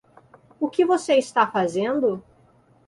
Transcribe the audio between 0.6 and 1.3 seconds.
que você